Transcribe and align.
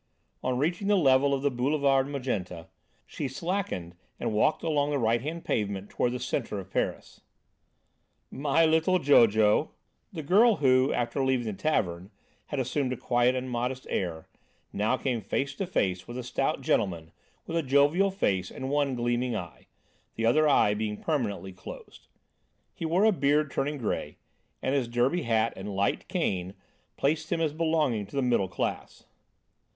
On 0.41 0.57
reaching 0.57 0.87
the 0.87 0.95
level 0.97 1.31
of 1.31 1.43
the 1.43 1.51
Boulevard 1.51 2.07
Magenta, 2.07 2.69
she 3.05 3.27
slackened 3.27 3.95
and 4.19 4.33
walked 4.33 4.63
along 4.63 4.89
the 4.89 4.97
right 4.97 5.21
hand 5.21 5.45
pavement 5.45 5.91
toward 5.91 6.11
the 6.13 6.19
centre 6.19 6.57
of 6.57 6.71
Paris. 6.71 7.21
"My 8.31 8.65
little 8.65 8.97
Jojo!" 8.97 9.69
The 10.11 10.23
girl 10.23 10.55
who, 10.55 10.91
after 10.91 11.23
leaving 11.23 11.45
the 11.45 11.53
tavern, 11.53 12.09
had 12.47 12.59
assumed 12.59 12.91
a 12.93 12.97
quiet 12.97 13.35
and 13.35 13.47
modest 13.47 13.85
air, 13.91 14.27
now 14.73 14.97
came 14.97 15.21
face 15.21 15.53
to 15.57 15.67
face 15.67 16.07
with 16.07 16.17
a 16.17 16.23
stout 16.23 16.61
gentleman 16.61 17.11
with 17.45 17.55
a 17.55 17.61
jovial 17.61 18.09
face 18.09 18.49
and 18.49 18.71
one 18.71 18.95
gleaming 18.95 19.35
eye, 19.35 19.67
the 20.15 20.25
other 20.25 20.49
eye 20.49 20.73
being 20.73 20.97
permanently 20.97 21.53
closed. 21.53 22.07
He 22.73 22.87
wore 22.87 23.05
a 23.05 23.11
beard 23.11 23.51
turning 23.51 23.77
grey 23.77 24.17
and 24.63 24.73
his 24.73 24.87
derby 24.87 25.21
hat 25.21 25.53
and 25.55 25.75
light 25.75 26.07
cane 26.07 26.55
placed 26.97 27.31
him 27.31 27.39
as 27.39 27.53
belonging 27.53 28.07
to 28.07 28.15
the 28.15 28.23
middle 28.23 28.47
class. 28.49 29.05